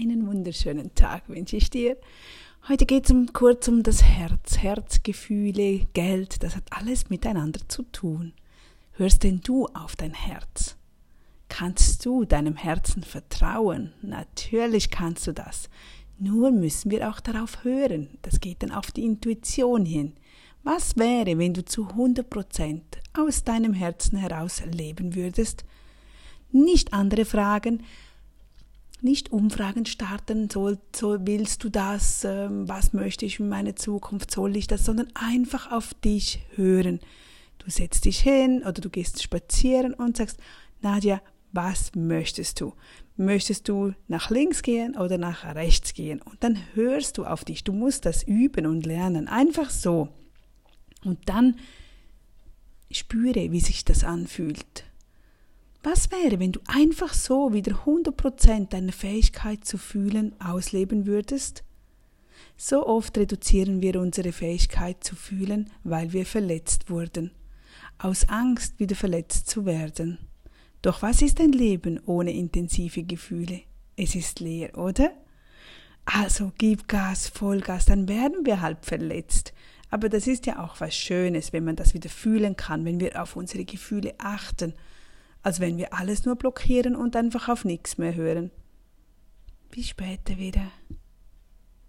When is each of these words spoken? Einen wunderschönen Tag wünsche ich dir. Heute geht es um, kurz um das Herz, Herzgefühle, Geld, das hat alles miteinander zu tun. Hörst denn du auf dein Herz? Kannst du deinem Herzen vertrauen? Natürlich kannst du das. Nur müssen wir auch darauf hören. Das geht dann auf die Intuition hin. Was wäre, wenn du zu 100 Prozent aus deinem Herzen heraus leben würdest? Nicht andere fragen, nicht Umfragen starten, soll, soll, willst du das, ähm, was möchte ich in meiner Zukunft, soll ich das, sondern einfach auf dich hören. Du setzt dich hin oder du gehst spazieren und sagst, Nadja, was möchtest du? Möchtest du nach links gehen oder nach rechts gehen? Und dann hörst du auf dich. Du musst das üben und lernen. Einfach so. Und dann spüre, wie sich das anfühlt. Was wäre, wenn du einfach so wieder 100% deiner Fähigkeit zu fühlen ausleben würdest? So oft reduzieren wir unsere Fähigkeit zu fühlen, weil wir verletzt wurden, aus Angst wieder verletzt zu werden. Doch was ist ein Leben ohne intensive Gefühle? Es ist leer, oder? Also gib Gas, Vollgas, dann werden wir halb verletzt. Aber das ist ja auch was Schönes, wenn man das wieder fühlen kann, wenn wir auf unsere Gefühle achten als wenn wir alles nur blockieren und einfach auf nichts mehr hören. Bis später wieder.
Einen 0.00 0.26
wunderschönen 0.26 0.94
Tag 0.94 1.28
wünsche 1.28 1.56
ich 1.56 1.68
dir. 1.68 1.94
Heute 2.68 2.86
geht 2.86 3.04
es 3.04 3.10
um, 3.10 3.30
kurz 3.34 3.68
um 3.68 3.82
das 3.82 4.02
Herz, 4.02 4.56
Herzgefühle, 4.56 5.88
Geld, 5.92 6.42
das 6.42 6.56
hat 6.56 6.62
alles 6.70 7.10
miteinander 7.10 7.60
zu 7.68 7.82
tun. 7.82 8.32
Hörst 8.92 9.24
denn 9.24 9.42
du 9.42 9.66
auf 9.66 9.96
dein 9.96 10.14
Herz? 10.14 10.76
Kannst 11.50 12.06
du 12.06 12.24
deinem 12.24 12.56
Herzen 12.56 13.02
vertrauen? 13.02 13.92
Natürlich 14.00 14.90
kannst 14.90 15.26
du 15.26 15.32
das. 15.32 15.68
Nur 16.18 16.50
müssen 16.50 16.90
wir 16.90 17.10
auch 17.10 17.20
darauf 17.20 17.62
hören. 17.64 18.08
Das 18.22 18.40
geht 18.40 18.62
dann 18.62 18.70
auf 18.70 18.92
die 18.92 19.04
Intuition 19.04 19.84
hin. 19.84 20.14
Was 20.62 20.96
wäre, 20.96 21.36
wenn 21.36 21.52
du 21.52 21.62
zu 21.62 21.88
100 21.88 22.30
Prozent 22.30 22.84
aus 23.12 23.44
deinem 23.44 23.74
Herzen 23.74 24.16
heraus 24.16 24.62
leben 24.64 25.14
würdest? 25.14 25.66
Nicht 26.52 26.94
andere 26.94 27.26
fragen, 27.26 27.82
nicht 29.02 29.32
Umfragen 29.32 29.86
starten, 29.86 30.50
soll, 30.50 30.78
soll, 30.94 31.20
willst 31.26 31.64
du 31.64 31.68
das, 31.68 32.24
ähm, 32.24 32.68
was 32.68 32.92
möchte 32.92 33.26
ich 33.26 33.40
in 33.40 33.48
meiner 33.48 33.76
Zukunft, 33.76 34.30
soll 34.30 34.56
ich 34.56 34.66
das, 34.66 34.84
sondern 34.84 35.08
einfach 35.14 35.70
auf 35.72 35.94
dich 35.94 36.40
hören. 36.54 37.00
Du 37.58 37.70
setzt 37.70 38.04
dich 38.04 38.20
hin 38.20 38.62
oder 38.62 38.80
du 38.80 38.90
gehst 38.90 39.22
spazieren 39.22 39.94
und 39.94 40.16
sagst, 40.16 40.38
Nadja, 40.80 41.20
was 41.52 41.94
möchtest 41.94 42.60
du? 42.60 42.74
Möchtest 43.16 43.68
du 43.68 43.92
nach 44.08 44.30
links 44.30 44.62
gehen 44.62 44.96
oder 44.96 45.18
nach 45.18 45.44
rechts 45.54 45.92
gehen? 45.92 46.22
Und 46.22 46.42
dann 46.42 46.58
hörst 46.74 47.18
du 47.18 47.24
auf 47.24 47.44
dich. 47.44 47.64
Du 47.64 47.72
musst 47.72 48.06
das 48.06 48.22
üben 48.22 48.66
und 48.66 48.86
lernen. 48.86 49.28
Einfach 49.28 49.68
so. 49.68 50.08
Und 51.04 51.28
dann 51.28 51.56
spüre, 52.90 53.52
wie 53.52 53.60
sich 53.60 53.84
das 53.84 54.04
anfühlt. 54.04 54.84
Was 55.82 56.10
wäre, 56.10 56.38
wenn 56.38 56.52
du 56.52 56.60
einfach 56.66 57.14
so 57.14 57.54
wieder 57.54 57.84
100% 57.86 58.68
deiner 58.68 58.92
Fähigkeit 58.92 59.64
zu 59.64 59.78
fühlen 59.78 60.38
ausleben 60.38 61.06
würdest? 61.06 61.64
So 62.58 62.86
oft 62.86 63.16
reduzieren 63.16 63.80
wir 63.80 63.98
unsere 63.98 64.32
Fähigkeit 64.32 65.02
zu 65.02 65.16
fühlen, 65.16 65.70
weil 65.82 66.12
wir 66.12 66.26
verletzt 66.26 66.90
wurden, 66.90 67.30
aus 67.96 68.28
Angst 68.28 68.78
wieder 68.78 68.94
verletzt 68.94 69.48
zu 69.48 69.64
werden. 69.64 70.18
Doch 70.82 71.00
was 71.00 71.22
ist 71.22 71.40
ein 71.40 71.52
Leben 71.52 71.98
ohne 72.04 72.32
intensive 72.32 73.02
Gefühle? 73.02 73.62
Es 73.96 74.14
ist 74.14 74.40
leer, 74.40 74.76
oder? 74.76 75.12
Also 76.04 76.52
gib 76.58 76.88
Gas, 76.88 77.28
Vollgas, 77.28 77.86
dann 77.86 78.06
werden 78.06 78.44
wir 78.44 78.60
halb 78.60 78.84
verletzt. 78.84 79.54
Aber 79.88 80.10
das 80.10 80.26
ist 80.26 80.44
ja 80.44 80.62
auch 80.62 80.78
was 80.80 80.94
Schönes, 80.94 81.54
wenn 81.54 81.64
man 81.64 81.76
das 81.76 81.94
wieder 81.94 82.10
fühlen 82.10 82.56
kann, 82.56 82.84
wenn 82.84 83.00
wir 83.00 83.22
auf 83.22 83.36
unsere 83.36 83.64
Gefühle 83.64 84.14
achten 84.18 84.74
als 85.42 85.60
wenn 85.60 85.78
wir 85.78 85.94
alles 85.94 86.24
nur 86.24 86.36
blockieren 86.36 86.96
und 86.96 87.16
einfach 87.16 87.48
auf 87.48 87.64
nichts 87.64 87.98
mehr 87.98 88.14
hören. 88.14 88.50
Bis 89.70 89.88
später 89.88 90.36
wieder. 90.38 90.70